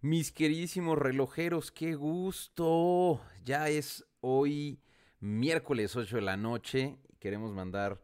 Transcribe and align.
Mis 0.00 0.30
queridísimos 0.30 0.96
relojeros, 0.96 1.72
qué 1.72 1.96
gusto. 1.96 3.20
Ya 3.44 3.68
es 3.68 4.06
hoy 4.20 4.80
miércoles 5.18 5.96
8 5.96 6.14
de 6.14 6.22
la 6.22 6.36
noche. 6.36 7.00
Queremos 7.18 7.52
mandar 7.52 8.00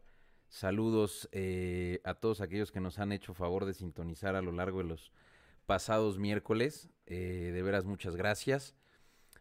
saludos 0.49 1.29
eh, 1.31 2.01
a 2.03 2.15
todos 2.15 2.41
aquellos 2.41 2.73
que 2.73 2.81
nos 2.81 2.99
han 2.99 3.13
hecho 3.13 3.33
favor 3.33 3.63
de 3.63 3.73
sintonizar 3.73 4.35
a 4.35 4.41
lo 4.41 4.51
largo 4.51 4.79
de 4.79 4.89
los 4.89 5.13
pasados 5.65 6.19
miércoles. 6.19 6.89
Eh, 7.05 7.51
de 7.53 7.61
veras, 7.61 7.85
muchas 7.85 8.17
gracias. 8.17 8.75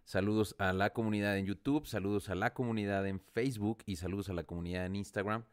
Saludos 0.05 0.55
a 0.61 0.73
la 0.73 0.93
comunidad 0.93 1.37
en 1.37 1.47
YouTube, 1.47 1.89
saludos 1.89 2.29
a 2.29 2.37
la 2.37 2.55
comunidad 2.55 3.05
en 3.09 3.19
Facebook 3.19 3.79
y 3.85 3.97
saludos 3.97 4.29
a 4.29 4.33
la 4.33 4.45
comunidad 4.45 4.87
en 4.87 4.95
Instagram. 4.95 5.45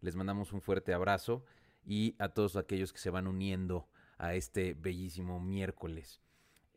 Les 0.00 0.16
mandamos 0.16 0.52
un 0.52 0.60
fuerte 0.60 0.92
abrazo 0.92 1.44
y 1.84 2.16
a 2.18 2.30
todos 2.30 2.56
aquellos 2.56 2.92
que 2.92 2.98
se 2.98 3.10
van 3.10 3.28
uniendo 3.28 3.88
a 4.16 4.34
este 4.34 4.74
bellísimo 4.74 5.38
miércoles. 5.38 6.20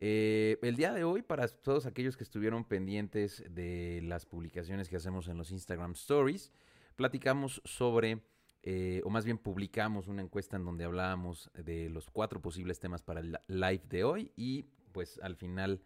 Eh, 0.04 0.58
el 0.62 0.74
día 0.74 0.92
de 0.92 1.04
hoy, 1.04 1.22
para 1.22 1.46
todos 1.46 1.86
aquellos 1.86 2.16
que 2.16 2.24
estuvieron 2.24 2.64
pendientes 2.64 3.44
de 3.48 4.00
las 4.02 4.26
publicaciones 4.26 4.88
que 4.88 4.96
hacemos 4.96 5.28
en 5.28 5.38
los 5.38 5.52
Instagram 5.52 5.92
Stories, 5.92 6.50
platicamos 6.96 7.62
sobre, 7.64 8.20
eh, 8.64 9.00
o 9.04 9.10
más 9.10 9.24
bien 9.24 9.38
publicamos 9.38 10.08
una 10.08 10.20
encuesta 10.20 10.56
en 10.56 10.64
donde 10.64 10.82
hablábamos 10.82 11.52
de 11.54 11.88
los 11.88 12.10
cuatro 12.10 12.42
posibles 12.42 12.80
temas 12.80 13.00
para 13.00 13.20
el 13.20 13.38
live 13.46 13.82
de 13.88 14.02
hoy 14.02 14.32
y 14.34 14.64
pues 14.90 15.20
al 15.22 15.36
final 15.36 15.80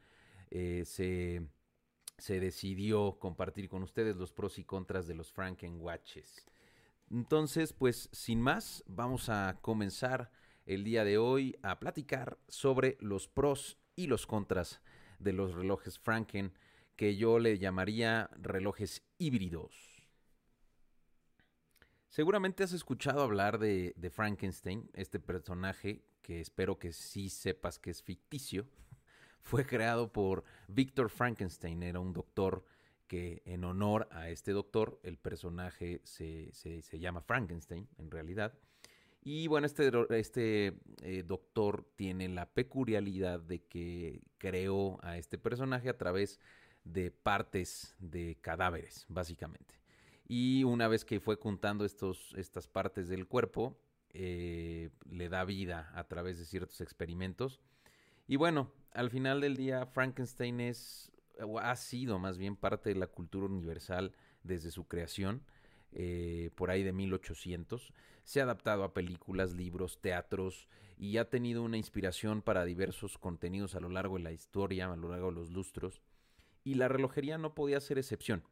eh, 0.51 0.85
se, 0.87 1.47
se, 2.17 2.41
decidió 2.41 3.19
compartir 3.19 3.69
con 3.69 3.83
ustedes 3.83 4.17
los 4.17 4.33
pros 4.33 4.59
y 4.59 4.65
contras 4.65 5.07
de 5.07 5.15
los 5.15 5.31
Frankenwatches. 5.31 6.47
Entonces, 7.11 7.75
pues 7.75 8.09
sin 8.13 8.41
más, 8.41 8.83
vamos 8.87 9.29
a 9.29 9.59
comenzar 9.61 10.31
el 10.65 10.85
día 10.85 11.05
de 11.05 11.19
hoy 11.19 11.55
a 11.61 11.79
platicar 11.79 12.39
sobre 12.49 12.97
los 13.01 13.29
pros 13.29 13.77
y 13.97 14.07
los 14.07 14.27
contras 14.27 14.81
de 15.19 15.33
los 15.33 15.55
relojes 15.55 15.99
Franken, 15.99 16.53
que 16.95 17.17
yo 17.17 17.39
le 17.39 17.59
llamaría 17.59 18.31
relojes 18.41 19.03
híbridos. 19.19 19.97
Seguramente 22.09 22.63
has 22.63 22.73
escuchado 22.73 23.23
hablar 23.23 23.59
de, 23.59 24.11
Frankenstein, 24.11 24.89
este 24.95 25.19
personaje 25.19 26.05
que 26.23 26.41
espero 26.41 26.79
que 26.79 26.93
sí 26.93 27.29
sepas 27.29 27.79
que 27.79 27.91
es 27.91 28.03
ficticio. 28.03 28.67
Fue 29.43 29.67
creado 29.67 30.13
por 30.13 30.45
Victor 30.69 31.11
Frankenstein, 31.11 31.83
era 31.83 32.01
un 32.01 32.13
doctor 32.13 32.65
que 33.07 33.43
en 33.45 33.65
honor 33.65 34.09
a 34.11 34.31
este 34.31 34.53
doctor, 34.53 34.99
el 35.05 35.17
personaje 35.19 36.01
se, 36.05 36.51
se 36.53 36.99
llama 36.99 37.21
Frankenstein 37.21 37.89
en 37.99 38.11
realidad. 38.11 38.59
Y 39.29 39.49
bueno, 39.49 39.67
este, 39.67 39.91
este 40.11 40.79
eh, 41.03 41.25
doctor 41.27 41.85
tiene 41.97 42.29
la 42.29 42.47
peculiaridad 42.47 43.41
de 43.41 43.59
que 43.59 44.23
creó 44.39 45.05
a 45.05 45.19
este 45.19 45.37
personaje 45.37 45.89
a 45.89 45.99
través 45.99 46.39
de 46.85 47.11
partes 47.11 47.97
de 47.99 48.39
cadáveres, 48.41 49.05
básicamente. 49.09 49.81
Y 50.29 50.63
una 50.63 50.87
vez 50.87 51.05
que 51.05 51.19
fue 51.19 51.35
juntando 51.35 51.85
estos, 51.85 52.35
estas 52.37 52.69
partes 52.69 53.09
del 53.09 53.27
cuerpo, 53.27 53.77
eh, 54.11 54.91
le 55.11 55.29
da 55.29 55.45
vida 55.45 55.91
a 55.97 56.05
través 56.05 56.39
de 56.39 56.45
ciertos 56.45 56.81
experimentos. 56.81 57.61
Y 58.29 58.37
bueno, 58.37 58.71
al 58.93 59.11
final 59.11 59.41
del 59.41 59.57
día, 59.57 59.87
Frankenstein 59.87 60.61
es, 60.61 61.11
ha 61.61 61.75
sido 61.75 62.21
más 62.21 62.39
bien 62.39 62.55
parte 62.55 62.91
de 62.91 62.95
la 63.01 63.09
cultura 63.09 63.47
universal 63.47 64.13
desde 64.45 64.71
su 64.71 64.87
creación. 64.87 65.43
Eh, 65.93 66.51
por 66.55 66.71
ahí 66.71 66.83
de 66.83 66.93
1800. 66.93 67.93
Se 68.25 68.41
ha 68.41 68.45
adaptado 68.45 68.85
a 68.85 68.93
películas, 68.93 69.55
libros, 69.55 70.01
teatros 70.01 70.69
y 70.99 71.17
ha 71.19 71.31
tenido 71.31 71.63
una 71.63 71.77
inspiración 71.77 72.43
para 72.43 72.65
diversos 72.65 73.19
contenidos 73.19 73.75
a 73.75 73.81
lo 73.81 73.89
largo 73.89 74.17
de 74.17 74.25
la 74.25 74.33
historia, 74.33 74.93
a 74.93 74.97
lo 74.97 75.09
largo 75.09 75.29
de 75.29 75.37
los 75.37 75.51
lustros. 75.51 76.03
Y 76.65 76.75
la 76.75 76.89
relojería 76.89 77.39
no 77.39 77.55
podía 77.55 77.81
ser 77.81 77.99
excepción. 77.99 78.43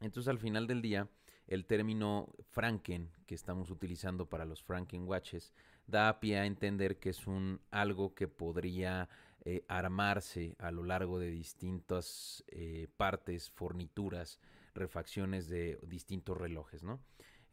Entonces 0.00 0.28
al 0.28 0.38
final 0.38 0.66
del 0.66 0.82
día, 0.82 1.08
el 1.46 1.64
término 1.64 2.28
Franken 2.50 3.10
que 3.26 3.34
estamos 3.34 3.70
utilizando 3.70 4.28
para 4.28 4.44
los 4.44 4.62
Franken 4.62 5.06
watches 5.06 5.52
da 5.86 6.18
pie 6.20 6.38
a 6.38 6.46
entender 6.46 6.98
que 6.98 7.10
es 7.10 7.26
un 7.26 7.60
algo 7.70 8.14
que 8.14 8.28
podría 8.28 9.08
eh, 9.44 9.64
armarse 9.68 10.56
a 10.58 10.72
lo 10.72 10.82
largo 10.82 11.18
de 11.20 11.30
distintas 11.30 12.44
eh, 12.48 12.88
partes, 12.96 13.50
fornituras, 13.50 14.40
refacciones 14.76 15.48
de 15.48 15.78
distintos 15.82 16.36
relojes, 16.36 16.82
¿no? 16.82 17.00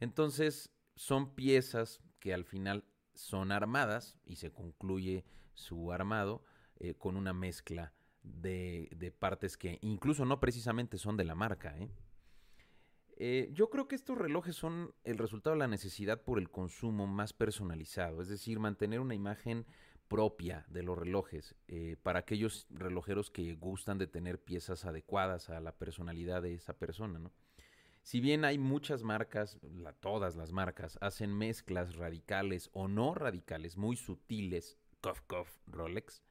Entonces, 0.00 0.70
son 0.96 1.34
piezas 1.34 2.00
que 2.20 2.34
al 2.34 2.44
final 2.44 2.84
son 3.14 3.52
armadas 3.52 4.16
y 4.24 4.36
se 4.36 4.52
concluye 4.52 5.24
su 5.54 5.92
armado 5.92 6.42
eh, 6.76 6.94
con 6.94 7.16
una 7.16 7.32
mezcla 7.32 7.92
de, 8.22 8.88
de, 8.96 9.10
partes 9.12 9.56
que 9.56 9.78
incluso 9.82 10.24
no 10.24 10.40
precisamente 10.40 10.98
son 10.98 11.16
de 11.16 11.24
la 11.24 11.34
marca. 11.34 11.78
¿eh? 11.78 11.90
Eh, 13.16 13.50
yo 13.52 13.70
creo 13.70 13.86
que 13.86 13.94
estos 13.94 14.18
relojes 14.18 14.56
son 14.56 14.92
el 15.04 15.18
resultado 15.18 15.54
de 15.54 15.60
la 15.60 15.68
necesidad 15.68 16.22
por 16.22 16.38
el 16.38 16.50
consumo 16.50 17.06
más 17.06 17.32
personalizado, 17.32 18.20
es 18.22 18.28
decir, 18.28 18.58
mantener 18.58 19.00
una 19.00 19.14
imagen 19.14 19.66
propia 20.08 20.64
de 20.68 20.82
los 20.82 20.98
relojes 20.98 21.54
para 22.02 22.20
aquellos 22.20 22.66
relojeros 22.70 23.30
que 23.30 23.54
gustan 23.54 23.98
de 23.98 24.06
tener 24.06 24.40
piezas 24.42 24.84
adecuadas 24.84 25.50
a 25.50 25.60
la 25.60 25.72
personalidad 25.72 26.42
de 26.42 26.54
esa 26.54 26.74
persona. 26.74 27.18
¿no? 27.18 27.32
Si 28.04 28.20
bien 28.20 28.44
hay 28.44 28.58
muchas 28.58 29.02
marcas, 29.02 29.58
todas 30.00 30.36
las 30.36 30.52
marcas, 30.52 30.98
hacen 31.00 31.36
mezclas 31.36 31.96
radicales 31.96 32.68
o 32.74 32.86
no 32.86 33.14
radicales, 33.14 33.78
muy 33.78 33.96
sutiles, 33.96 34.78
cough, 35.00 35.48
Rolex, 35.66 36.22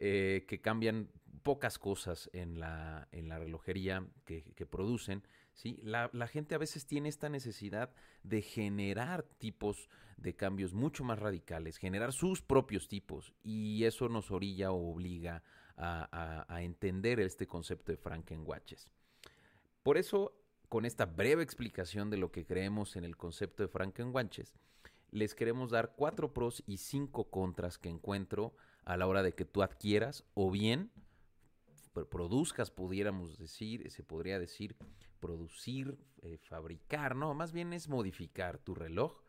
eh, 0.00 0.44
que 0.48 0.60
cambian 0.60 1.08
pocas 1.44 1.78
cosas 1.78 2.28
en 2.32 2.58
la, 2.58 3.06
en 3.12 3.28
la 3.28 3.38
relojería 3.38 4.04
que, 4.24 4.66
producen, 4.66 5.22
¿sí? 5.54 5.80
La, 5.82 6.08
gente 6.26 6.54
a 6.54 6.58
veces 6.58 6.86
tiene 6.86 7.08
esta 7.08 7.28
necesidad 7.28 7.90
de 8.22 8.42
generar 8.42 9.24
tipos 9.38 9.88
de 10.16 10.34
cambios 10.34 10.74
mucho 10.74 11.04
más 11.04 11.18
radicales, 11.18 11.78
generar 11.78 12.12
sus 12.12 12.42
propios 12.42 12.88
tipos, 12.88 13.34
y 13.42 13.84
eso 13.84 14.08
nos 14.08 14.30
orilla 14.30 14.70
o 14.70 14.92
obliga 14.92 15.42
a, 15.76 16.44
a, 16.48 16.62
entender 16.62 17.18
este 17.18 17.46
concepto 17.46 17.90
de 17.90 17.98
Frankenwatches. 17.98 18.88
Por 19.82 19.98
eso 19.98 20.38
con 20.68 20.84
esta 20.84 21.06
breve 21.06 21.42
explicación 21.42 22.10
de 22.10 22.16
lo 22.16 22.32
que 22.32 22.44
creemos 22.44 22.96
en 22.96 23.04
el 23.04 23.16
concepto 23.16 23.62
de 23.62 23.68
Frankenwanches, 23.68 24.54
les 25.10 25.34
queremos 25.34 25.70
dar 25.70 25.94
cuatro 25.94 26.32
pros 26.34 26.64
y 26.66 26.78
cinco 26.78 27.30
contras 27.30 27.78
que 27.78 27.88
encuentro 27.88 28.54
a 28.84 28.96
la 28.96 29.06
hora 29.06 29.22
de 29.22 29.32
que 29.32 29.44
tú 29.44 29.62
adquieras 29.62 30.24
o 30.34 30.50
bien 30.50 30.90
produzcas, 32.10 32.70
pudiéramos 32.70 33.38
decir, 33.38 33.90
se 33.90 34.02
podría 34.02 34.38
decir 34.38 34.76
producir, 35.20 35.96
eh, 36.22 36.38
fabricar, 36.38 37.16
no, 37.16 37.32
más 37.34 37.52
bien 37.52 37.72
es 37.72 37.88
modificar 37.88 38.58
tu 38.58 38.74
reloj 38.74 39.22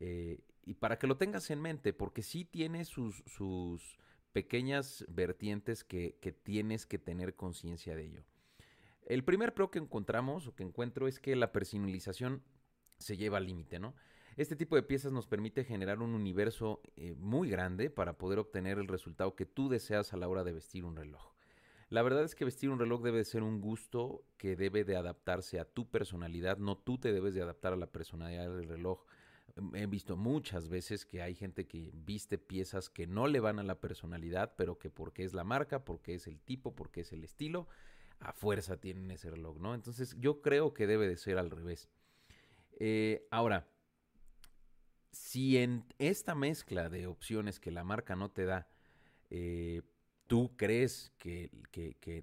eh, 0.00 0.40
y 0.64 0.74
para 0.74 0.98
que 0.98 1.06
lo 1.06 1.16
tengas 1.16 1.50
en 1.50 1.60
mente, 1.60 1.92
porque 1.92 2.22
sí 2.22 2.44
tiene 2.44 2.84
sus, 2.84 3.22
sus 3.26 3.98
pequeñas 4.32 5.04
vertientes 5.08 5.84
que, 5.84 6.16
que 6.20 6.32
tienes 6.32 6.86
que 6.86 6.98
tener 6.98 7.36
conciencia 7.36 7.94
de 7.94 8.04
ello. 8.04 8.24
El 9.06 9.22
primer 9.22 9.52
pro 9.52 9.70
que 9.70 9.78
encontramos 9.78 10.46
o 10.46 10.54
que 10.54 10.62
encuentro 10.62 11.06
es 11.06 11.20
que 11.20 11.36
la 11.36 11.52
personalización 11.52 12.42
se 12.98 13.16
lleva 13.16 13.38
al 13.38 13.46
límite, 13.46 13.78
¿no? 13.78 13.94
Este 14.36 14.56
tipo 14.56 14.74
de 14.74 14.82
piezas 14.82 15.12
nos 15.12 15.28
permite 15.28 15.62
generar 15.62 16.00
un 16.00 16.14
universo 16.14 16.80
eh, 16.96 17.14
muy 17.16 17.50
grande 17.50 17.88
para 17.90 18.18
poder 18.18 18.40
obtener 18.40 18.78
el 18.78 18.88
resultado 18.88 19.36
que 19.36 19.46
tú 19.46 19.68
deseas 19.68 20.12
a 20.12 20.16
la 20.16 20.26
hora 20.26 20.42
de 20.42 20.52
vestir 20.52 20.84
un 20.84 20.96
reloj. 20.96 21.33
La 21.90 22.02
verdad 22.02 22.24
es 22.24 22.34
que 22.34 22.44
vestir 22.44 22.70
un 22.70 22.78
reloj 22.78 23.02
debe 23.02 23.24
ser 23.24 23.42
un 23.42 23.60
gusto 23.60 24.24
que 24.36 24.56
debe 24.56 24.84
de 24.84 24.96
adaptarse 24.96 25.60
a 25.60 25.64
tu 25.64 25.88
personalidad, 25.88 26.58
no 26.58 26.76
tú 26.76 26.98
te 26.98 27.12
debes 27.12 27.34
de 27.34 27.42
adaptar 27.42 27.72
a 27.72 27.76
la 27.76 27.86
personalidad 27.86 28.54
del 28.54 28.68
reloj. 28.68 29.04
He 29.74 29.86
visto 29.86 30.16
muchas 30.16 30.68
veces 30.68 31.06
que 31.06 31.22
hay 31.22 31.34
gente 31.34 31.66
que 31.66 31.92
viste 31.94 32.38
piezas 32.38 32.90
que 32.90 33.06
no 33.06 33.28
le 33.28 33.38
van 33.40 33.58
a 33.58 33.62
la 33.62 33.80
personalidad, 33.80 34.54
pero 34.56 34.78
que 34.78 34.90
porque 34.90 35.24
es 35.24 35.32
la 35.32 35.44
marca, 35.44 35.84
porque 35.84 36.14
es 36.14 36.26
el 36.26 36.40
tipo, 36.40 36.74
porque 36.74 37.02
es 37.02 37.12
el 37.12 37.22
estilo, 37.22 37.68
a 38.18 38.32
fuerza 38.32 38.80
tienen 38.80 39.10
ese 39.10 39.30
reloj, 39.30 39.58
¿no? 39.58 39.74
Entonces 39.74 40.16
yo 40.18 40.40
creo 40.42 40.74
que 40.74 40.86
debe 40.86 41.06
de 41.06 41.16
ser 41.16 41.38
al 41.38 41.50
revés. 41.50 41.88
Eh, 42.80 43.28
ahora, 43.30 43.68
si 45.12 45.58
en 45.58 45.84
esta 45.98 46.34
mezcla 46.34 46.88
de 46.88 47.06
opciones 47.06 47.60
que 47.60 47.70
la 47.70 47.84
marca 47.84 48.16
no 48.16 48.30
te 48.30 48.44
da, 48.44 48.68
eh, 49.30 49.82
tú 50.26 50.52
crees 50.56 51.12
que, 51.18 51.50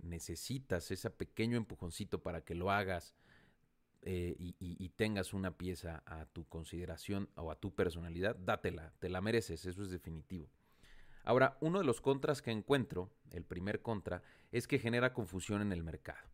necesitas 0.04 0.92
ese 0.92 1.10
pequeño 1.10 1.58
empujoncito 1.58 2.22
para 2.22 2.42
que 2.42 2.56
lo 2.56 2.72
hagas 2.72 3.14
eh, 4.04 4.36
y, 4.40 4.56
y, 4.60 4.90
tengas 4.90 5.34
una 5.34 5.52
pieza 5.58 6.02
a 6.06 6.26
tu 6.26 6.46
consideración 6.46 7.30
o 7.36 7.52
a 7.52 7.56
tu 7.56 7.74
personalidad, 7.76 8.36
dátela, 8.36 8.92
te 9.00 9.10
la 9.10 9.22
mereces, 9.22 9.66
eso 9.66 9.84
es 9.84 9.92
definitivo. 9.92 10.50
Ahora, 11.24 11.58
uno 11.62 11.80
de 11.80 11.86
los 11.86 12.02
contras 12.02 12.42
que 12.42 12.50
encuentro, 12.50 13.12
el 13.30 13.44
primer 13.44 13.82
contra, 13.82 14.24
es 14.52 14.68
que 14.68 14.80
genera 14.80 15.14
confusión 15.14 15.62
en 15.62 15.72
el 15.72 15.84
mercado. 15.84 16.32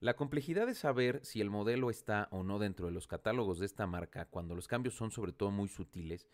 La 0.00 0.16
complejidad 0.16 0.66
de 0.66 0.74
saber 0.74 1.20
si 1.24 1.42
el 1.42 1.50
modelo 1.50 1.90
está 1.90 2.28
o 2.30 2.42
no 2.42 2.58
dentro 2.58 2.86
de 2.86 2.92
los 2.92 3.06
catálogos 3.06 3.58
de 3.58 3.66
esta 3.66 3.86
marca, 3.86 4.24
cuando 4.24 4.54
los 4.54 4.66
cambios 4.66 4.94
son 4.94 5.10
sobre 5.10 5.32
todo 5.32 5.50
muy 5.50 5.68
sutiles, 5.68 6.26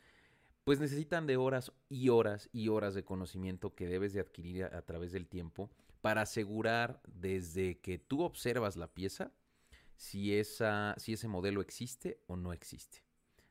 pues 0.67 0.81
necesitan 0.81 1.29
de 1.29 1.37
horas 1.37 1.71
y 1.89 2.09
horas 2.09 2.51
y 2.53 2.67
horas 2.67 2.93
de 2.93 3.05
conocimiento 3.05 3.77
que 3.77 3.87
debes 3.87 4.13
de 4.13 4.19
adquirir 4.19 4.65
a, 4.65 4.83
través 4.83 5.13
del 5.13 5.29
tiempo 5.29 5.71
para 6.01 6.23
asegurar 6.23 7.01
desde 7.07 7.79
que 7.79 7.99
tú 7.99 8.23
observas 8.23 8.75
la 8.75 8.89
pieza 8.89 9.31
si, 9.95 10.35
esa, 10.35 10.97
si 10.99 11.13
ese 11.13 11.29
modelo 11.29 11.61
existe 11.61 12.19
o 12.27 12.37
no 12.37 12.53
existe. 12.53 13.05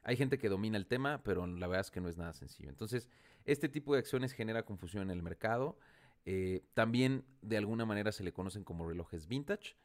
Hay 0.04 0.18
gente 0.18 0.38
que 0.38 0.50
domina 0.50 0.76
el 0.76 0.88
tema, 0.88 1.24
pero 1.24 1.48
la 1.48 1.68
verdad 1.68 1.86
es 1.86 1.90
que 1.90 2.02
no 2.02 2.10
es 2.10 2.18
nada 2.18 2.34
sencillo. 2.34 2.68
Entonces, 2.68 3.08
este 3.46 3.70
tipo 3.70 3.94
de 3.94 4.00
acciones 4.00 4.34
genera 4.34 4.66
confusión 4.66 5.04
en 5.04 5.12
el 5.12 5.24
mercado. 5.24 5.80
Eh, 6.26 6.66
también 6.74 7.24
de 7.42 7.56
alguna 7.56 7.86
manera 7.86 8.12
se 8.12 8.26
le 8.26 8.34
conocen 8.34 8.66
como 8.66 8.86
relojes 8.86 9.26
vintage. 9.26 9.78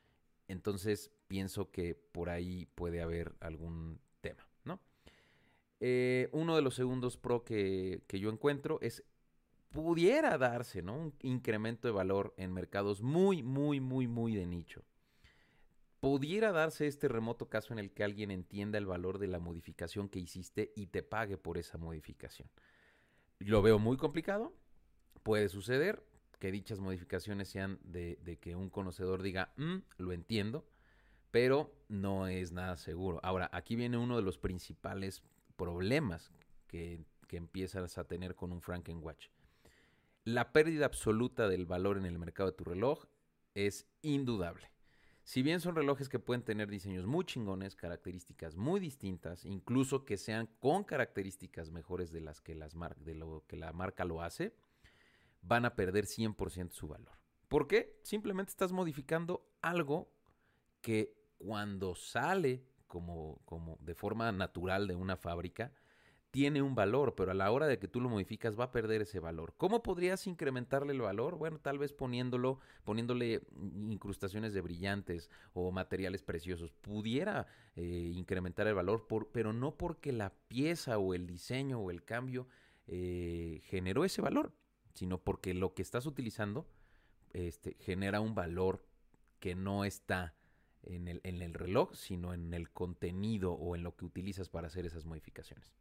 Entonces, 0.48 1.12
pienso 1.28 1.70
que 1.70 1.94
por 1.94 2.28
ahí 2.28 2.66
puede 2.74 3.02
haber 3.02 3.36
algún. 3.38 4.00
Eh, 5.80 6.28
uno 6.32 6.56
de 6.56 6.62
los 6.62 6.74
segundos 6.74 7.16
pro 7.16 7.42
que, 7.42 8.02
que 8.06 8.20
yo 8.20 8.30
encuentro 8.30 8.78
es 8.82 9.02
pudiera 9.70 10.36
darse, 10.36 10.82
¿no? 10.82 10.96
Un 10.96 11.14
incremento 11.22 11.88
de 11.88 11.92
valor 11.92 12.34
en 12.36 12.52
mercados 12.52 13.02
muy, 13.02 13.42
muy, 13.42 13.80
muy, 13.80 14.06
muy 14.06 14.34
de 14.34 14.46
nicho 14.46 14.84
pudiera 16.00 16.50
darse 16.50 16.86
este 16.86 17.08
remoto 17.08 17.48
caso 17.48 17.72
en 17.72 17.78
el 17.78 17.92
que 17.92 18.02
alguien 18.02 18.30
entienda 18.30 18.78
el 18.78 18.86
valor 18.86 19.18
de 19.18 19.28
la 19.28 19.38
modificación 19.38 20.08
que 20.08 20.18
hiciste 20.18 20.72
y 20.74 20.86
te 20.86 21.02
pague 21.02 21.36
por 21.36 21.58
esa 21.58 21.78
modificación. 21.78 22.48
Lo 23.38 23.62
veo 23.62 23.78
muy 23.78 23.96
complicado. 23.98 24.54
Puede 25.22 25.48
suceder 25.50 26.02
que 26.38 26.50
dichas 26.50 26.80
modificaciones 26.80 27.48
sean 27.48 27.78
de, 27.84 28.38
que 28.40 28.56
un 28.56 28.70
conocedor 28.70 29.22
diga, 29.22 29.52
mm, 29.56 29.76
lo 29.98 30.12
entiendo, 30.12 30.66
pero 31.30 31.70
no 31.88 32.28
es 32.28 32.50
nada 32.50 32.78
seguro. 32.78 33.20
Ahora, 33.22 33.50
aquí 33.52 33.76
viene 33.76 33.98
uno 33.98 34.16
de 34.16 34.22
los 34.22 34.38
principales 34.38 35.22
problemas 35.60 36.32
que, 36.66 37.04
empiezas 37.32 37.96
a 37.96 38.04
tener 38.04 38.34
con 38.34 38.50
un 38.50 38.60
Frankenwatch. 38.60 39.28
La 40.24 40.52
pérdida 40.52 40.86
absoluta 40.86 41.48
del 41.48 41.64
valor 41.64 41.96
en 41.96 42.06
el 42.06 42.18
mercado 42.18 42.50
de 42.50 42.56
tu 42.56 42.64
reloj 42.64 43.04
es 43.54 43.86
indudable. 44.02 44.72
Si 45.22 45.42
bien 45.42 45.60
son 45.60 45.76
relojes 45.76 46.08
que 46.08 46.18
pueden 46.18 46.42
tener 46.42 46.68
diseños 46.68 47.06
muy 47.06 47.24
chingones, 47.24 47.76
características 47.76 48.56
muy 48.56 48.80
distintas, 48.80 49.44
incluso 49.44 50.04
que 50.04 50.16
sean 50.16 50.48
con 50.58 50.82
características 50.82 51.70
mejores 51.70 52.10
de 52.10 52.20
las 52.20 52.40
que 52.40 52.58
que 53.46 53.56
la 53.56 53.72
marca 53.72 54.04
lo 54.04 54.22
hace, 54.22 54.52
van 55.42 55.66
a 55.66 55.76
perder 55.76 56.06
100% 56.06 56.72
su 56.72 56.88
valor. 56.88 57.16
¿Por 57.48 57.68
qué? 57.68 58.00
Simplemente 58.02 58.50
estás 58.50 58.72
modificando 58.72 59.46
algo 59.60 60.10
que 60.80 61.14
cuando 61.38 61.94
sale 61.94 62.64
como, 62.90 63.40
como 63.44 63.78
de 63.80 63.94
forma 63.94 64.30
natural 64.32 64.88
de 64.88 64.96
una 64.96 65.16
fábrica, 65.16 65.72
tiene 66.32 66.60
un 66.60 66.74
valor, 66.74 67.14
pero 67.14 67.30
a 67.30 67.34
la 67.34 67.50
hora 67.50 67.66
de 67.66 67.78
que 67.78 67.88
tú 67.88 68.00
lo 68.00 68.08
modificas 68.08 68.58
va 68.58 68.64
a 68.64 68.72
perder 68.72 69.02
ese 69.02 69.20
valor. 69.20 69.54
¿Cómo 69.56 69.82
podrías 69.82 70.26
incrementarle 70.26 70.92
el 70.92 71.00
valor? 71.00 71.36
Bueno, 71.36 71.58
tal 71.60 71.78
vez 71.78 71.92
poniéndolo, 71.92 72.58
poniéndole 72.84 73.42
incrustaciones 73.88 74.52
de 74.52 74.60
brillantes 74.60 75.30
o 75.54 75.70
materiales 75.70 76.22
preciosos. 76.22 76.72
Pudiera 76.72 77.46
eh, 77.76 78.12
incrementar 78.14 78.66
el 78.66 78.74
valor, 78.74 79.06
pero 79.32 79.52
no 79.52 79.76
porque 79.76 80.12
la 80.12 80.32
pieza 80.48 80.98
o 80.98 81.14
el 81.14 81.26
diseño 81.26 81.80
o 81.80 81.90
el 81.90 82.04
cambio 82.04 82.48
eh, 82.86 83.60
generó 83.66 84.04
ese 84.04 84.20
valor, 84.20 84.52
sino 84.94 85.18
porque 85.18 85.54
lo 85.54 85.74
que 85.74 85.82
estás 85.82 86.06
utilizando 86.06 86.68
este, 87.32 87.76
genera 87.80 88.20
un 88.20 88.34
valor 88.34 88.84
que 89.38 89.54
no 89.54 89.84
está 89.84 90.34
en 90.84 91.08
el, 91.08 91.20
en 91.24 91.42
el 91.42 91.54
reloj, 91.54 91.94
sino 91.94 92.34
en 92.34 92.54
el 92.54 92.70
contenido 92.70 93.52
o 93.52 93.76
en 93.76 93.82
lo 93.82 93.96
que 93.96 94.04
utilizas 94.04 94.48
para 94.48 94.68
hacer 94.68 94.86
esas 94.86 95.04
modificaciones. 95.04 95.72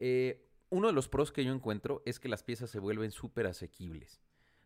Eh, 0.00 0.48
uno 0.70 0.88
de 0.88 0.92
los 0.92 1.08
pros 1.08 1.32
que 1.32 1.44
yo 1.44 1.52
encuentro 1.52 2.02
es 2.04 2.18
que 2.18 2.28
las 2.28 2.42
piezas 2.42 2.70
se 2.70 2.78
vuelven 2.78 3.10
súper 3.10 3.46
asequibles. 3.46 4.20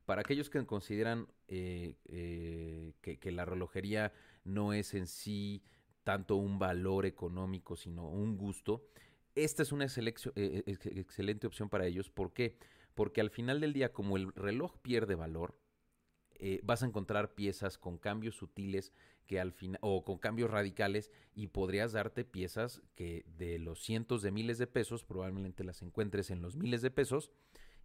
Para 0.07 0.23
aquellos 0.23 0.49
que 0.49 0.65
consideran 0.65 1.29
eh, 1.49 1.97
eh, 2.07 2.95
que, 3.03 3.31
la 3.31 3.45
relojería 3.45 4.13
no 4.45 4.73
es 4.73 4.95
en 4.95 5.07
sí 5.07 5.63
tanto 6.05 6.37
un 6.37 6.59
valor 6.59 7.05
económico, 7.05 7.77
sino 7.77 8.09
un 8.09 8.39
gusto, 8.39 8.87
esta 9.35 9.63
es 9.63 9.71
una 9.71 9.85
excelente 9.85 11.47
opción 11.47 11.69
para 11.69 11.87
ellos. 11.87 12.09
¿Por 12.09 12.33
qué? 12.33 12.57
Porque 12.95 13.21
al 13.21 13.31
final 13.31 13.61
del 13.61 13.75
día, 13.75 13.93
como 13.93 14.17
el 14.17 14.33
reloj 14.33 14.79
pierde 14.79 15.15
valor, 15.15 15.55
vas 16.62 16.82
a 16.82 16.87
encontrar 16.87 17.35
piezas 17.35 17.79
con 17.79 17.99
cambios 17.99 18.37
sutiles 18.37 18.93
que 19.26 19.38
al 19.38 19.52
final, 19.52 19.79
o 19.82 20.05
con 20.05 20.19
cambios 20.19 20.50
radicales, 20.50 21.12
y 21.35 21.49
podrías 21.49 21.93
darte 21.93 22.25
piezas 22.25 22.82
que 22.94 23.25
de 23.37 23.58
los 23.58 23.82
cientos 23.82 24.23
de 24.23 24.31
miles 24.31 24.58
de 24.58 24.67
pesos, 24.67 25.05
probablemente 25.05 25.64
las 25.64 25.82
encuentres 25.82 26.31
en 26.31 26.40
los 26.40 26.56
miles 26.56 26.81
de 26.82 26.90
pesos, 26.90 27.31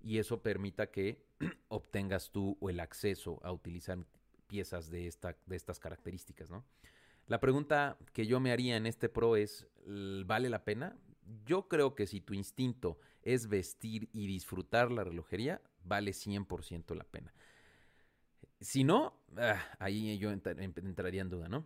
y 0.01 0.17
eso 0.17 0.41
permita 0.41 0.89
que 0.89 1.25
obtengas 1.67 2.31
tú 2.31 2.57
el 2.69 2.79
acceso 2.79 3.39
a 3.43 3.51
utilizar 3.51 4.05
piezas 4.47 4.89
de, 4.89 5.07
esta, 5.07 5.37
de 5.45 5.55
estas 5.55 5.79
características, 5.79 6.49
¿no? 6.49 6.63
La 7.27 7.39
pregunta 7.39 7.97
que 8.11 8.25
yo 8.25 8.39
me 8.39 8.51
haría 8.51 8.75
en 8.75 8.85
este 8.85 9.07
pro 9.07 9.37
es, 9.37 9.67
¿vale 10.25 10.49
la 10.49 10.65
pena? 10.65 10.97
Yo 11.45 11.69
creo 11.69 11.95
que 11.95 12.05
si 12.05 12.19
tu 12.19 12.33
instinto 12.33 12.99
es 13.21 13.47
vestir 13.47 14.09
y 14.11 14.27
disfrutar 14.27 14.91
la 14.91 15.05
relojería, 15.05 15.61
vale 15.85 16.11
100% 16.11 16.95
la 16.95 17.05
pena. 17.05 17.33
Si 18.63 18.83
no, 18.85 19.13
ah, 19.37 19.61
ahí 19.79 20.17
yo 20.17 20.31
entraría 20.31 21.21
en 21.21 21.29
duda, 21.29 21.49
¿no? 21.49 21.65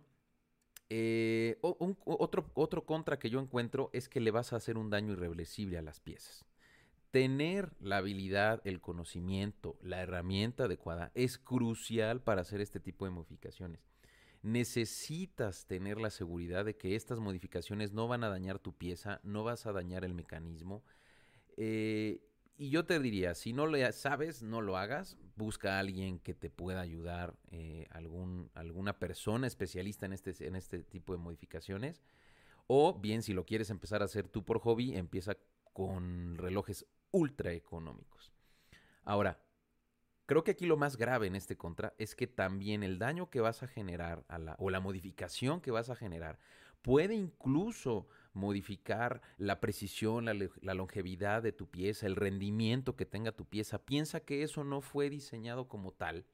Eh, 0.90 1.58
otro, 1.60 2.50
otro 2.54 2.86
contra 2.86 3.18
que 3.18 3.30
yo 3.30 3.40
encuentro 3.40 3.90
es 3.92 4.08
que 4.08 4.20
le 4.20 4.30
vas 4.30 4.52
a 4.52 4.56
hacer 4.56 4.78
un 4.78 4.90
daño 4.90 5.12
irreversible 5.12 5.78
a 5.78 5.82
las 5.82 6.00
piezas. 6.00 6.44
Tener 7.10 7.72
la 7.80 7.98
habilidad, 7.98 8.60
el 8.64 8.80
conocimiento, 8.80 9.78
la 9.80 10.02
herramienta 10.02 10.64
adecuada 10.64 11.12
es 11.14 11.38
crucial 11.38 12.20
para 12.20 12.40
hacer 12.40 12.60
este 12.60 12.80
tipo 12.80 13.04
de 13.04 13.12
modificaciones. 13.12 13.80
Necesitas 14.42 15.66
tener 15.66 16.00
la 16.00 16.10
seguridad 16.10 16.64
de 16.64 16.76
que 16.76 16.96
estas 16.96 17.20
modificaciones 17.20 17.92
no 17.92 18.08
van 18.08 18.24
a 18.24 18.28
dañar 18.28 18.58
tu 18.58 18.72
pieza, 18.72 19.20
no 19.22 19.44
vas 19.44 19.66
a 19.66 19.72
dañar 19.72 20.04
el 20.04 20.14
mecanismo. 20.14 20.82
Eh, 21.56 22.27
y 22.60 22.70
yo 22.70 22.84
te 22.84 22.98
diría, 22.98 23.36
si 23.36 23.52
no 23.52 23.66
lo 23.66 23.92
sabes, 23.92 24.42
no 24.42 24.60
lo 24.60 24.76
hagas. 24.76 25.16
Busca 25.36 25.76
a 25.76 25.78
alguien 25.78 26.18
que 26.18 26.34
te 26.34 26.50
pueda 26.50 26.80
ayudar, 26.80 27.36
eh, 27.52 27.86
algún, 27.90 28.50
alguna 28.52 28.98
persona 28.98 29.46
especialista 29.46 30.06
en 30.06 30.12
este, 30.12 30.34
en 30.44 30.56
este 30.56 30.82
tipo 30.82 31.12
de 31.12 31.20
modificaciones. 31.20 32.02
O 32.66 32.98
bien, 32.98 33.22
si 33.22 33.32
lo 33.32 33.46
quieres 33.46 33.70
empezar 33.70 34.02
a 34.02 34.06
hacer 34.06 34.26
tú 34.26 34.44
por 34.44 34.58
hobby, 34.58 34.96
empieza 34.96 35.36
con 35.72 36.36
relojes 36.36 36.84
ultra 37.12 37.52
económicos. 37.52 38.32
Ahora, 39.04 39.40
creo 40.26 40.42
que 40.42 40.50
aquí 40.50 40.66
lo 40.66 40.76
más 40.76 40.96
grave 40.96 41.28
en 41.28 41.36
este 41.36 41.56
contra 41.56 41.94
es 41.96 42.16
que 42.16 42.26
también 42.26 42.82
el 42.82 42.98
daño 42.98 43.30
que 43.30 43.40
vas 43.40 43.62
a 43.62 43.68
generar 43.68 44.24
a 44.26 44.38
la, 44.38 44.56
o 44.58 44.68
la 44.68 44.80
modificación 44.80 45.60
que 45.60 45.70
vas 45.70 45.90
a 45.90 45.96
generar 45.96 46.40
puede 46.82 47.14
incluso 47.14 48.08
modificar 48.38 49.20
la 49.36 49.60
precisión, 49.60 50.24
la, 50.24 50.74
longevidad 50.74 51.42
de 51.42 51.52
tu 51.52 51.68
pieza, 51.68 52.06
el 52.06 52.16
rendimiento 52.16 52.96
que 52.96 53.04
tenga 53.04 53.32
tu 53.32 53.44
pieza. 53.44 53.84
Piensa 53.84 54.20
que 54.20 54.42
eso 54.42 54.64
no 54.64 54.80
fue 54.80 55.10
diseñado 55.10 55.68
como 55.68 55.92
tal 55.92 56.24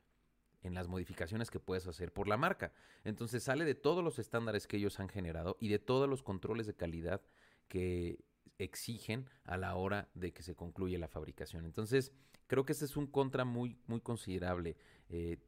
en 0.63 0.75
las 0.75 0.87
modificaciones 0.87 1.51
que 1.51 1.61
puedes 1.61 1.87
hacer 1.87 2.13
por 2.13 2.29
la 2.29 2.37
marca. 2.37 2.73
Entonces 3.05 3.43
sale 3.43 3.65
de 3.65 3.75
todos 3.75 4.05
los 4.05 4.19
estándares 4.19 4.67
que 4.67 4.77
ellos 4.77 5.01
han 5.01 5.09
generado 5.09 5.57
y 5.61 5.69
de 5.69 5.79
todos 5.79 6.09
los 6.09 6.23
controles 6.23 6.67
de 6.67 6.75
calidad 6.75 7.23
que 7.69 8.25
exigen 8.59 9.29
a 9.45 9.57
la 9.57 9.75
hora 9.75 10.09
de 10.15 10.33
que 10.33 10.43
se 10.43 10.55
concluye 10.55 10.99
la 10.99 11.09
fabricación. 11.09 11.65
Entonces, 11.65 12.13
creo 12.47 12.65
que 12.65 12.73
este 12.73 12.85
es 12.85 12.97
un 12.97 13.07
contra 13.07 13.45
muy, 13.45 13.79
muy 13.87 14.01
considerable, 14.01 14.77
eh, 15.09 15.39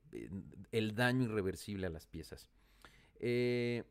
el 0.72 0.94
daño 0.94 1.25
irreversible 1.25 1.86
a 1.86 1.90
las 1.90 2.06
piezas. 2.06 2.48
Eh, 3.20 3.84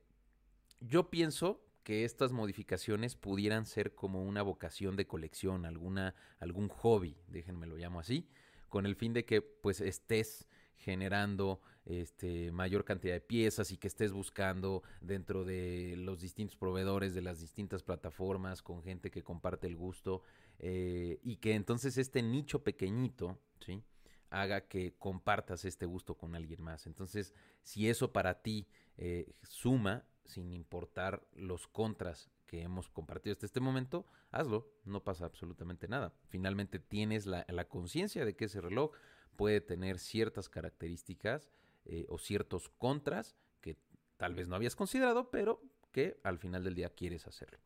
yo 0.79 1.09
pienso 1.09 1.64
que 1.85 2.03
estas 2.03 2.31
modificaciones 2.31 3.15
pudieran 3.15 3.67
ser 3.67 3.93
como 3.93 4.23
una 4.23 4.41
vocación 4.41 4.95
de 4.95 5.05
colección, 5.05 5.65
alguna, 5.65 6.15
algún 6.39 6.67
hobby, 6.67 7.15
déjenme 7.27 7.67
lo 7.67 7.77
llamo 7.77 7.99
así, 7.99 8.27
con 8.69 8.87
el 8.87 8.95
fin 8.95 9.13
de 9.13 9.23
que 9.23 9.43
pues 9.43 9.81
estés 9.81 10.47
generando 10.77 11.61
este, 11.85 12.51
mayor 12.51 12.85
cantidad 12.85 13.13
de 13.13 13.21
piezas 13.21 13.71
y 13.71 13.77
que 13.77 13.87
estés 13.87 14.11
buscando 14.11 14.81
dentro 14.99 15.45
de 15.45 15.93
los 15.95 16.19
distintos 16.19 16.57
proveedores 16.57 17.13
de 17.13 17.21
las 17.21 17.39
distintas 17.39 17.83
plataformas 17.83 18.63
con 18.63 18.81
gente 18.81 19.11
que 19.11 19.23
comparte 19.23 19.67
el 19.67 19.75
gusto 19.75 20.23
eh, 20.57 21.19
y 21.21 21.37
que 21.37 21.53
entonces 21.53 21.99
este 21.99 22.23
nicho 22.23 22.63
pequeñito, 22.63 23.37
¿sí? 23.59 23.83
haga 24.31 24.61
que 24.61 24.95
compartas 24.97 25.65
este 25.65 25.85
gusto 25.85 26.15
con 26.17 26.33
alguien 26.33 26.63
más. 26.63 26.87
Entonces, 26.87 27.35
si 27.61 27.87
eso 27.87 28.11
para 28.11 28.41
ti 28.41 28.67
eh, 28.97 29.35
suma, 29.43 30.03
sin 30.25 30.51
importar 30.51 31.25
los 31.33 31.67
contras 31.67 32.29
que 32.45 32.61
hemos 32.61 32.89
compartido 32.89 33.33
hasta 33.33 33.45
este 33.45 33.59
momento, 33.59 34.05
hazlo, 34.31 34.71
no 34.83 35.03
pasa 35.03 35.25
absolutamente 35.25 35.87
nada. 35.87 36.13
Finalmente 36.27 36.79
tienes 36.79 37.25
la, 37.25 37.45
conciencia 37.67 38.25
de 38.25 38.35
que 38.35 38.45
ese 38.45 38.61
reloj 38.61 38.91
puede 39.35 39.61
tener 39.61 39.99
ciertas 39.99 40.49
características 40.49 41.51
eh, 41.85 42.05
o 42.09 42.17
ciertos 42.17 42.69
contras 42.69 43.35
que 43.61 43.77
tal 44.17 44.35
vez 44.35 44.47
no 44.47 44.55
habías 44.55 44.75
considerado, 44.75 45.29
pero 45.29 45.61
que 45.91 46.19
al 46.23 46.37
final 46.37 46.63
del 46.63 46.75
día 46.75 46.89
quieres 46.89 47.27
hacerlo. 47.27 47.59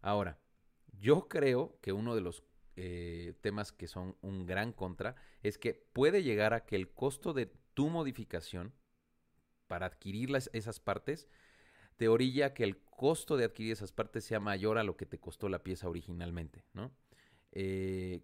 Ahora, 0.00 0.38
Yo 1.00 1.28
creo 1.28 1.78
que 1.80 1.92
uno 1.92 2.14
de 2.14 2.22
los 2.22 2.42
eh, 2.74 3.34
temas 3.40 3.72
que 3.72 3.86
son 3.86 4.16
un 4.20 4.46
gran 4.46 4.72
contra 4.72 5.16
es 5.42 5.58
que 5.58 5.74
puede 5.74 6.22
llegar 6.22 6.54
a 6.54 6.64
que 6.64 6.76
el 6.76 6.88
costo 6.88 7.32
de 7.32 7.46
tu 7.74 7.88
modificación 7.88 8.72
para 9.68 9.86
adquirir 9.86 10.30
esas 10.52 10.80
partes 10.80 11.28
te 11.98 12.08
orilla 12.08 12.54
que 12.54 12.64
el 12.64 12.78
costo 12.78 13.36
de 13.36 13.44
adquirir 13.44 13.72
esas 13.72 13.92
partes 13.92 14.24
sea 14.24 14.40
mayor 14.40 14.78
a 14.78 14.84
lo 14.84 14.96
que 14.96 15.04
te 15.04 15.18
costó 15.18 15.48
la 15.48 15.62
pieza 15.62 15.88
originalmente, 15.88 16.64
¿no? 16.72 16.92
Eh, 17.52 18.20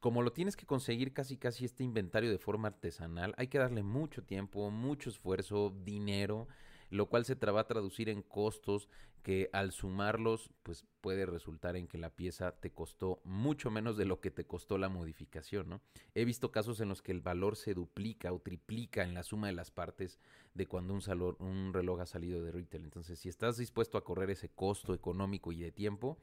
como 0.00 0.22
lo 0.22 0.32
tienes 0.32 0.56
que 0.56 0.66
conseguir 0.66 1.12
casi 1.12 1.36
casi 1.36 1.64
este 1.64 1.82
inventario 1.82 2.30
de 2.30 2.38
forma 2.38 2.68
artesanal, 2.68 3.34
hay 3.36 3.48
que 3.48 3.58
darle 3.58 3.82
mucho 3.82 4.22
tiempo, 4.22 4.70
mucho 4.70 5.10
esfuerzo, 5.10 5.74
dinero, 5.84 6.46
lo 6.90 7.06
cual 7.08 7.24
se 7.24 7.34
va 7.34 7.60
a 7.60 7.66
traducir 7.66 8.08
en 8.08 8.22
costos 8.22 8.88
que 9.22 9.50
al 9.52 9.72
sumarlos 9.72 10.50
pues 10.62 10.86
puede 11.00 11.26
resultar 11.26 11.76
en 11.76 11.86
que 11.86 11.98
la 11.98 12.10
pieza 12.10 12.52
te 12.52 12.70
costó 12.70 13.20
mucho 13.24 13.70
menos 13.70 13.96
de 13.96 14.04
lo 14.04 14.20
que 14.20 14.30
te 14.30 14.46
costó 14.46 14.78
la 14.78 14.88
modificación, 14.88 15.68
¿no? 15.68 15.80
He 16.14 16.24
visto 16.24 16.50
casos 16.50 16.80
en 16.80 16.88
los 16.88 17.02
que 17.02 17.12
el 17.12 17.20
valor 17.20 17.56
se 17.56 17.74
duplica 17.74 18.32
o 18.32 18.40
triplica 18.40 19.02
en 19.02 19.14
la 19.14 19.22
suma 19.22 19.48
de 19.48 19.54
las 19.54 19.70
partes 19.70 20.18
de 20.54 20.66
cuando 20.66 20.94
un, 20.94 21.02
un 21.40 21.72
reloj 21.74 22.00
ha 22.00 22.06
salido 22.06 22.42
de 22.42 22.52
retail. 22.52 22.84
Entonces, 22.84 23.18
si 23.18 23.28
estás 23.28 23.56
dispuesto 23.56 23.98
a 23.98 24.04
correr 24.04 24.30
ese 24.30 24.48
costo 24.48 24.94
económico 24.94 25.52
y 25.52 25.60
de 25.60 25.72
tiempo, 25.72 26.18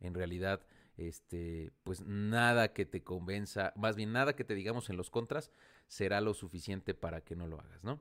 en 0.00 0.14
realidad 0.14 0.64
este, 0.96 1.72
pues 1.82 2.02
nada 2.02 2.72
que 2.72 2.86
te 2.86 3.02
convenza, 3.02 3.72
más 3.76 3.96
bien 3.96 4.12
nada 4.12 4.36
que 4.36 4.44
te 4.44 4.54
digamos 4.54 4.90
en 4.90 4.96
los 4.96 5.10
contras 5.10 5.50
será 5.88 6.20
lo 6.20 6.34
suficiente 6.34 6.94
para 6.94 7.22
que 7.22 7.36
no 7.36 7.48
lo 7.48 7.60
hagas, 7.60 7.82
¿no? 7.82 8.00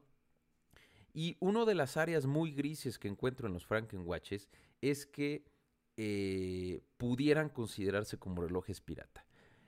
Y 1.13 1.37
una 1.39 1.65
de 1.65 1.75
las 1.75 1.95
áreas 1.95 2.25
muy 2.25 2.51
grises 2.51 2.97
que 2.97 3.07
encuentro 3.07 3.47
en 3.47 3.53
los 3.53 3.65
Frankenwatches 3.65 4.49
es 4.81 5.05
que 5.05 5.45
eh, 5.95 6.81
pudieran 6.97 7.49
considerarse 7.49 8.17
como 8.17 8.41
relojes 8.41 8.81
pirata. 8.81 9.25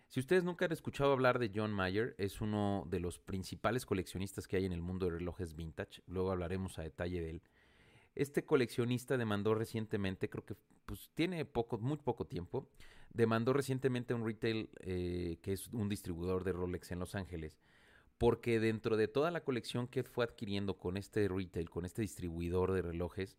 Si 0.08 0.20
ustedes 0.20 0.44
nunca 0.44 0.66
han 0.66 0.72
escuchado 0.72 1.12
hablar 1.12 1.40
de 1.40 1.52
John 1.54 1.72
Mayer, 1.72 2.16
es 2.18 2.42
uno 2.42 2.86
de 2.90 3.00
los 3.00 3.20
principales 3.20 3.86
coleccionistas 3.86 4.48
que 4.48 4.58
hay 4.58 4.66
en 4.66 4.72
el 4.72 4.82
mundo 4.82 5.06
de 5.06 5.14
relojes 5.14 5.56
vintage. 5.56 6.02
Luego 6.08 6.32
hablaremos 6.32 6.80
a 6.80 6.84
detalle 6.84 7.22
de 7.22 7.30
él. 7.30 7.42
Este 8.16 8.46
coleccionista 8.46 9.18
demandó 9.18 9.54
recientemente, 9.54 10.30
creo 10.30 10.46
que 10.46 10.56
pues, 10.86 11.12
tiene 11.14 11.44
poco, 11.44 11.78
muy 11.78 11.98
poco 11.98 12.26
tiempo, 12.26 12.70
demandó 13.14 13.52
recientemente 13.54 14.14
a 14.14 14.16
un 14.16 14.26
retail 14.26 14.70
eh, 14.80 15.38
que 15.42 15.54
es 15.54 15.68
un 15.74 15.90
distribuidor 15.90 16.44
de 16.44 16.54
Rolex 16.54 16.92
en 16.92 17.00
Los 17.00 17.14
Ángeles 17.14 17.58
porque 18.18 18.60
dentro 18.60 18.98
de 18.98 19.08
toda 19.08 19.32
la 19.32 19.44
colección 19.44 19.88
que 19.88 20.04
fue 20.04 20.26
adquiriendo 20.26 20.78
con 20.78 20.98
este 20.98 21.28
retail, 21.28 21.70
con 21.70 21.86
este 21.86 22.02
distribuidor 22.02 22.72
de 22.72 22.82
relojes, 22.82 23.38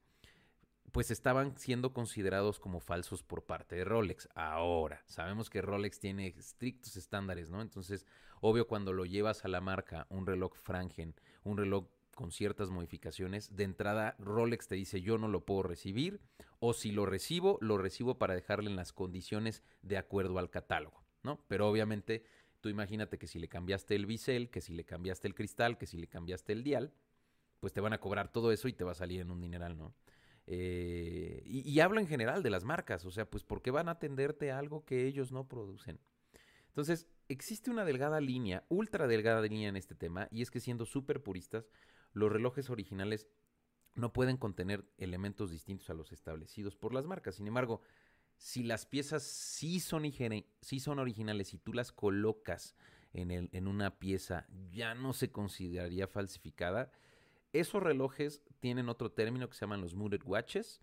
pues 0.93 1.11
estaban 1.11 1.59
siendo 1.59 1.93
considerados 1.93 2.59
como 2.59 2.81
falsos 2.81 3.23
por 3.23 3.45
parte 3.45 3.77
de 3.77 3.85
Rolex. 3.85 4.29
Ahora, 4.35 5.03
sabemos 5.07 5.51
que 5.51 5.61
Rolex 5.61 5.99
tiene 5.99 6.29
estrictos 6.29 6.97
estándares, 6.97 7.51
¿no? 7.51 7.61
Entonces, 7.61 8.07
obvio, 8.41 8.67
cuando 8.67 8.93
lo 8.93 9.05
llevas 9.05 9.45
a 9.45 9.49
la 9.49 9.61
marca, 9.61 10.07
un 10.09 10.27
reloj 10.27 10.55
Franken, 10.57 11.15
un 11.45 11.59
reloj 11.59 11.89
con 12.15 12.33
ciertas 12.33 12.71
modificaciones, 12.71 13.55
de 13.55 13.65
entrada 13.65 14.17
Rolex 14.19 14.69
te 14.69 14.75
dice 14.75 15.03
yo 15.03 15.19
no 15.19 15.29
lo 15.29 15.45
puedo 15.45 15.65
recibir, 15.65 16.21
o 16.61 16.73
si 16.73 16.91
lo 16.93 17.05
recibo, 17.05 17.59
lo 17.61 17.77
recibo 17.77 18.17
para 18.17 18.35
dejarle 18.35 18.71
en 18.71 18.77
las 18.77 18.95
condiciones 18.95 19.63
de 19.83 19.99
acuerdo 19.99 20.39
al 20.39 20.49
catálogo, 20.49 21.05
¿no? 21.23 21.39
Pero 21.47 21.69
obviamente 21.69 22.25
Tú 22.67 22.71
imagínate 22.71 23.17
que 23.17 23.29
si 23.29 23.39
le 23.39 23.47
cambiaste 23.47 23.95
el 23.95 24.07
bisel, 24.07 24.51
que 24.51 24.61
si 24.61 24.75
le 24.75 24.85
cambiaste 24.85 25.29
el 25.29 25.37
cristal, 25.37 25.79
que 25.79 25.87
si 25.87 25.97
le 25.99 26.09
cambiaste 26.09 26.53
el 26.53 26.65
dial, 26.65 26.93
pues 27.61 27.73
te 27.73 27.81
van 27.81 27.93
a 27.93 28.01
cobrar 28.01 28.33
todo 28.33 28.51
eso 28.51 28.67
y 28.67 28.73
te 28.73 28.83
va 28.83 28.91
a 28.91 28.97
salir 28.97 29.21
en 29.21 29.31
un 29.31 29.41
dineral, 29.41 29.79
¿no? 29.79 29.95
Eh, 30.49 31.45
y, 31.47 31.79
hablo 31.79 32.01
en 32.01 32.09
general 32.09 32.43
de 32.43 32.51
las 32.51 32.65
marcas, 32.65 33.05
o 33.05 33.13
sea, 33.13 33.31
pues 33.31 33.45
¿por 33.45 33.63
qué 33.63 33.71
van 33.71 33.87
a 33.87 33.93
atenderte 33.93 34.51
algo 34.51 34.85
que 34.85 35.07
ellos 35.07 35.31
no 35.31 35.47
producen? 35.47 36.01
Entonces, 36.67 37.07
existe 37.29 37.71
una 37.71 37.85
delgada 37.85 38.21
línea, 38.21 38.65
ultra 38.69 39.07
delgada 39.07 39.43
línea 39.43 39.69
en 39.69 39.77
este 39.77 39.95
tema, 39.95 40.27
y 40.33 40.43
es 40.43 40.51
que 40.51 40.59
siendo 40.59 40.87
súper 40.87 41.23
puristas, 41.23 41.71
los 42.15 42.33
relojes 42.33 42.69
originales 42.69 43.29
no 43.95 44.13
pueden 44.13 44.39
contener 44.39 44.85
elementos 44.99 45.53
distintos 45.53 45.89
a 45.89 45.95
los 45.95 46.11
establecidos 46.11 46.75
por 46.75 46.93
las 46.93 47.07
marcas. 47.07 47.37
Sin 47.37 47.47
embargo, 47.47 47.81
si 48.37 48.63
las 48.63 48.87
piezas 48.87 49.23
sí 49.23 49.81
son, 49.81 50.05
sí 50.61 50.81
son 50.81 50.99
originales 50.99 51.55
y 51.55 51.59
tú 51.59 51.73
las 51.73 51.93
colocas 51.93 52.77
en, 53.13 53.31
el, 53.31 53.49
en 53.53 53.67
una 53.67 53.99
pieza, 53.99 54.47
ya 54.71 54.95
no 54.95 55.13
se 55.13 55.31
consideraría 55.31 56.07
falsificada. 56.07 56.93
Esos 57.53 57.83
relojes 57.83 58.43
tienen 58.61 58.89
otro 58.89 59.11
término 59.11 59.49
que 59.49 59.55
se 59.55 59.63
llaman 59.63 59.81
los 59.81 59.95
mooted 59.95 60.23
watches, 60.25 60.83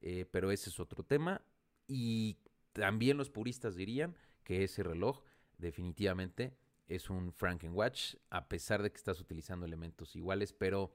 eh, 0.00 0.26
pero 0.30 0.50
ese 0.50 0.70
es 0.70 0.78
otro 0.78 1.02
tema. 1.02 1.42
Y 1.88 2.38
también 2.72 3.16
los 3.16 3.30
puristas 3.30 3.74
dirían 3.74 4.16
que 4.44 4.64
ese 4.64 4.82
reloj 4.82 5.22
definitivamente 5.58 6.56
es 6.88 7.10
un 7.10 7.32
Frankenwatch, 7.32 8.16
a 8.30 8.48
pesar 8.48 8.82
de 8.82 8.90
que 8.90 8.98
estás 8.98 9.20
utilizando 9.20 9.66
elementos 9.66 10.14
iguales, 10.14 10.52
pero 10.52 10.92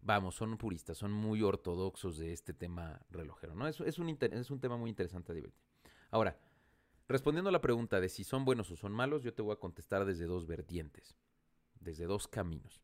vamos, 0.00 0.34
son 0.34 0.56
puristas, 0.56 0.98
son 0.98 1.12
muy 1.12 1.42
ortodoxos 1.42 2.18
de 2.18 2.32
este 2.32 2.52
tema 2.52 3.00
relojero, 3.10 3.54
¿no? 3.54 3.66
Es, 3.66 3.80
un, 3.80 4.18
es 4.20 4.50
un 4.50 4.60
tema 4.60 4.76
muy 4.76 4.90
interesante 4.90 5.32
a 5.32 5.34
divertir. 5.34 5.60
Ahora, 6.10 6.38
respondiendo 7.08 7.48
a 7.48 7.52
la 7.52 7.60
pregunta 7.60 8.00
de 8.00 8.08
si 8.08 8.24
son 8.24 8.44
buenos 8.44 8.70
o 8.70 8.76
son 8.76 8.92
malos, 8.92 9.22
yo 9.22 9.34
te 9.34 9.42
voy 9.42 9.52
a 9.52 9.60
contestar 9.60 10.04
desde 10.04 10.26
dos 10.26 10.46
vertientes, 10.46 11.16
desde 11.80 12.06
dos 12.06 12.28
caminos. 12.28 12.80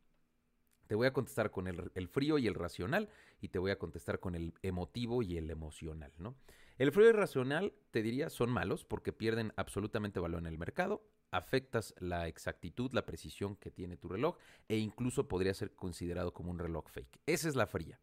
Te 0.86 0.94
voy 0.94 1.06
a 1.06 1.12
contestar 1.12 1.50
con 1.50 1.66
el, 1.66 1.90
el, 1.94 2.08
frío 2.08 2.36
y 2.36 2.46
el 2.46 2.54
racional 2.54 3.08
y 3.40 3.48
te 3.48 3.58
voy 3.58 3.70
a 3.70 3.78
contestar 3.78 4.20
con 4.20 4.34
el 4.34 4.52
emotivo 4.62 5.22
y 5.22 5.38
el 5.38 5.50
emocional, 5.50 6.12
¿no? 6.18 6.36
El 6.76 6.92
frío 6.92 7.08
y 7.08 7.12
racional, 7.12 7.72
te 7.90 8.02
diría, 8.02 8.28
son 8.28 8.50
malos 8.50 8.84
porque 8.84 9.12
pierden 9.12 9.52
absolutamente 9.56 10.20
valor 10.20 10.40
en 10.40 10.46
el 10.46 10.58
mercado 10.58 11.02
afectas 11.36 11.94
la 11.98 12.28
exactitud, 12.28 12.92
la 12.92 13.04
precisión 13.04 13.56
que 13.56 13.70
tiene 13.70 13.96
tu 13.96 14.08
reloj 14.08 14.36
e 14.68 14.76
incluso 14.76 15.26
podría 15.28 15.52
ser 15.52 15.74
considerado 15.74 16.32
como 16.32 16.50
un 16.50 16.58
reloj 16.58 16.88
fake. 16.88 17.20
Esa 17.26 17.48
es 17.48 17.56
la 17.56 17.66
fría. 17.66 17.98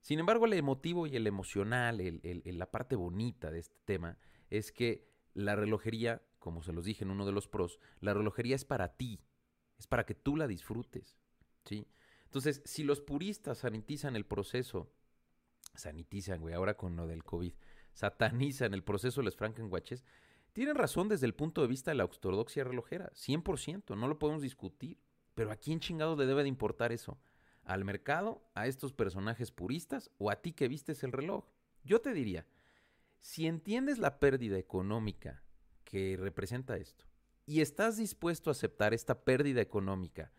Sin 0.00 0.20
embargo, 0.20 0.46
el 0.46 0.52
emotivo 0.52 1.06
y 1.06 1.16
el 1.16 1.26
emocional, 1.26 2.00
la 2.22 2.70
parte 2.70 2.94
bonita 2.96 3.50
de 3.50 3.58
este 3.58 3.76
tema 3.84 4.18
es 4.50 4.70
que 4.72 5.08
la 5.34 5.56
relojería, 5.56 6.22
como 6.38 6.62
se 6.62 6.72
los 6.72 6.84
dije 6.84 7.04
en 7.04 7.10
uno 7.10 7.26
de 7.26 7.32
los 7.32 7.48
pros, 7.48 7.80
la 8.00 8.14
relojería 8.14 8.54
es 8.54 8.64
para 8.64 8.96
ti, 8.96 9.20
es 9.76 9.86
para 9.86 10.06
que 10.06 10.14
tú 10.14 10.36
la 10.36 10.46
disfrutes. 10.46 11.18
¿sí? 11.64 11.86
Entonces, 12.24 12.62
si 12.64 12.84
los 12.84 13.00
puristas 13.00 13.58
sanitizan 13.58 14.14
el 14.14 14.24
proceso, 14.24 14.92
sanitizan, 15.74 16.40
güey, 16.40 16.54
ahora 16.54 16.76
con 16.76 16.94
lo 16.94 17.06
del 17.06 17.24
COVID, 17.24 17.52
satanizan 17.92 18.74
el 18.74 18.84
proceso 18.84 19.20
de 19.20 19.24
los 19.24 19.36
Frankenwatches, 19.36 20.04
tienen 20.52 20.74
razón 20.74 21.08
desde 21.08 21.26
el 21.26 21.34
punto 21.34 21.62
de 21.62 21.68
vista 21.68 21.90
de 21.90 21.96
la 21.96 22.04
ortodoxia 22.04 22.64
relojera, 22.64 23.10
100%, 23.12 23.96
no 23.96 24.08
lo 24.08 24.18
podemos 24.18 24.42
discutir. 24.42 24.98
Pero 25.34 25.52
¿a 25.52 25.56
quién 25.56 25.78
chingado 25.78 26.16
le 26.16 26.26
debe 26.26 26.42
de 26.42 26.48
importar 26.48 26.90
eso? 26.90 27.18
¿Al 27.62 27.84
mercado? 27.84 28.42
¿A 28.54 28.66
estos 28.66 28.92
personajes 28.92 29.52
puristas? 29.52 30.10
¿O 30.18 30.30
a 30.30 30.36
ti 30.36 30.52
que 30.52 30.68
vistes 30.68 31.04
el 31.04 31.12
reloj? 31.12 31.44
Yo 31.84 32.00
te 32.00 32.12
diría, 32.12 32.46
si 33.20 33.46
entiendes 33.46 33.98
la 33.98 34.18
pérdida 34.18 34.58
económica 34.58 35.44
que 35.84 36.16
representa 36.18 36.76
esto 36.76 37.04
y 37.46 37.60
estás 37.60 37.96
dispuesto 37.96 38.50
a 38.50 38.52
aceptar 38.52 38.94
esta 38.94 39.22
pérdida 39.22 39.60
económica 39.60 40.32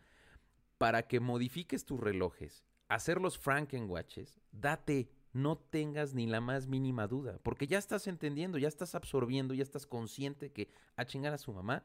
para 0.76 1.06
que 1.08 1.20
modifiques 1.20 1.84
tus 1.84 1.98
relojes, 1.98 2.64
hacerlos 2.88 3.38
Frankenwatches, 3.38 4.40
date 4.52 5.10
no 5.32 5.58
tengas 5.58 6.14
ni 6.14 6.26
la 6.26 6.40
más 6.40 6.66
mínima 6.66 7.06
duda, 7.06 7.38
porque 7.42 7.66
ya 7.66 7.78
estás 7.78 8.06
entendiendo, 8.06 8.58
ya 8.58 8.68
estás 8.68 8.94
absorbiendo, 8.94 9.54
ya 9.54 9.62
estás 9.62 9.86
consciente 9.86 10.52
que 10.52 10.70
a 10.96 11.04
chingar 11.04 11.32
a 11.32 11.38
su 11.38 11.52
mamá, 11.52 11.84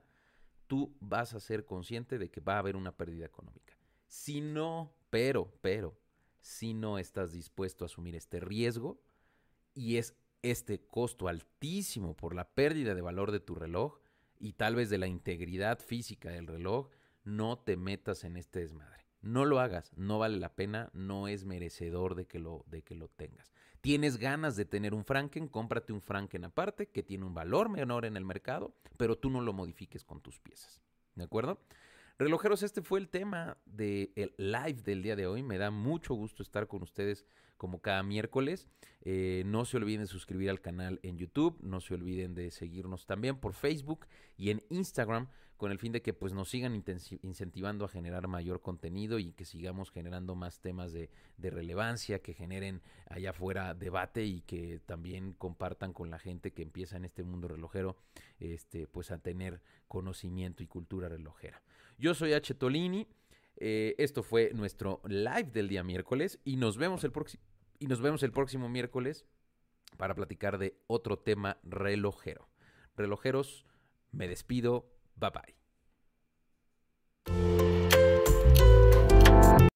tú 0.68 0.96
vas 1.00 1.34
a 1.34 1.40
ser 1.40 1.66
consciente 1.66 2.18
de 2.18 2.30
que 2.30 2.42
va 2.42 2.56
a 2.56 2.60
haber 2.60 2.76
una 2.76 2.96
pérdida 2.96 3.26
económica. 3.26 3.78
Si 4.08 4.42
no, 4.42 4.94
pero, 5.10 5.52
pero, 5.62 5.98
si 6.42 6.74
no 6.74 6.98
estás 6.98 7.32
dispuesto 7.32 7.86
a 7.86 7.88
asumir 7.88 8.16
este 8.16 8.40
riesgo 8.40 9.00
y 9.74 9.98
es 9.98 10.16
este 10.42 10.80
costo 10.80 11.28
altísimo 11.28 12.16
por 12.16 12.36
la 12.36 12.50
pérdida 12.50 12.94
de 12.94 13.02
valor 13.02 13.32
de 13.32 13.40
tu 13.40 13.56
reloj 13.56 14.00
y 14.40 14.54
tal 14.54 14.76
vez 14.76 14.90
de 14.90 14.98
la 14.98 15.08
integridad 15.08 15.80
física 15.80 16.30
del 16.30 16.48
reloj, 16.48 16.90
no 17.24 17.58
te 17.58 17.78
metas 17.78 18.24
en 18.24 18.38
este 18.38 18.60
desmadre. 18.60 19.05
No 19.26 19.44
lo 19.44 19.60
hagas, 19.60 19.92
no 19.96 20.20
vale 20.20 20.38
la 20.38 20.54
pena, 20.54 20.92
no 20.94 21.28
es 21.28 21.46
merecedor 21.46 22.14
de 22.14 22.28
que 22.28 22.38
lo, 22.38 22.64
de 22.68 22.84
que 22.84 22.94
lo 22.94 23.08
tengas. 23.08 23.52
Tienes 23.82 24.18
ganas 24.18 24.56
de 24.56 24.66
tener 24.66 24.94
un 24.94 25.04
Franken, 25.04 25.48
cómprate 25.48 25.94
un 25.94 26.02
Franken 26.02 26.46
aparte 26.46 26.90
que 26.90 27.02
tiene 27.02 27.26
un 27.26 27.34
valor 27.34 27.70
menor 27.70 28.06
en 28.06 28.18
el 28.18 28.24
mercado, 28.24 28.76
pero 28.98 29.18
tú 29.18 29.32
no 29.32 29.42
lo 29.42 29.52
modifiques 29.52 30.04
con 30.04 30.22
tus 30.22 30.40
piezas. 30.40 30.80
¿De 31.16 31.24
acuerdo? 31.24 31.60
Relojeros, 32.20 32.62
este 32.62 32.84
fue 32.84 33.00
el 33.00 33.10
tema 33.10 33.58
del 33.66 34.14
live 34.38 34.84
del 34.84 35.02
día 35.02 35.16
de 35.16 35.26
hoy. 35.26 35.42
Me 35.42 35.58
da 35.58 35.72
mucho 35.72 36.14
gusto 36.14 36.44
estar 36.44 36.68
con 36.68 36.84
ustedes 36.84 37.26
como 37.58 37.82
cada 37.82 38.04
miércoles. 38.04 38.68
Eh, 39.02 39.42
no 39.48 39.66
se 39.66 39.78
olviden 39.78 40.02
de 40.02 40.08
suscribir 40.08 40.52
al 40.52 40.62
canal 40.62 41.00
en 41.02 41.18
YouTube. 41.18 41.58
No 41.64 41.82
se 41.82 41.96
olviden 41.96 42.36
de 42.36 42.52
seguirnos 42.52 43.08
también 43.08 43.40
por 43.40 43.54
Facebook 43.54 44.06
y 44.38 44.52
en 44.52 44.64
Instagram 44.70 45.30
con 45.58 45.72
el 45.72 45.80
fin 45.80 45.92
de 45.92 46.02
que 46.02 46.14
pues 46.14 46.34
nos 46.34 46.50
sigan 46.50 46.76
incentivando 47.22 47.86
a 47.86 47.88
generar 47.88 48.28
mayor 48.28 48.62
contenido 48.62 49.20
y 49.20 49.32
que 49.32 49.46
sigamos 49.46 49.90
generando 49.90 50.36
más 50.36 50.60
temas 50.60 50.92
de, 50.92 51.10
relevancia, 51.38 52.20
que 52.20 52.34
generen 52.34 52.82
allá 53.10 53.30
afuera 53.30 53.74
debate 53.74 54.26
y 54.26 54.42
que 54.42 54.80
también 54.86 55.34
compartan 55.34 55.94
con 55.94 56.10
la 56.10 56.20
gente 56.20 56.52
que 56.52 56.64
empieza 56.64 56.98
en 56.98 57.06
este 57.06 57.24
mundo 57.24 57.48
relojero, 57.48 57.96
este, 58.40 58.88
pues 58.88 59.12
a 59.12 59.20
tener 59.20 59.62
conocimiento 59.88 60.64
y 60.64 60.68
cultura 60.68 61.08
relojera. 61.08 61.62
Yo 61.98 62.14
soy 62.14 62.34
H. 62.34 62.54
Tolini. 62.56 63.08
Eh, 63.58 63.96
esto 63.98 64.22
fue 64.22 64.52
nuestro 64.54 65.02
live 65.08 65.50
del 65.54 65.70
día 65.70 65.82
miércoles 65.82 66.40
y 66.44 66.58
nos 66.58 66.78
vemos 66.78 67.06
el 67.06 67.14
y 67.80 67.88
nos 67.88 68.02
vemos 68.02 68.22
el 68.24 68.34
próximo 68.34 68.68
miércoles 68.68 69.26
para 69.96 70.14
platicar 70.14 70.58
de 70.58 70.78
otro 70.88 71.18
tema 71.18 71.58
relojero. 71.64 72.50
Relojeros, 72.98 73.66
me 74.12 74.28
despido. 74.28 74.95
Bye 75.18 75.30
bye. 75.30 75.65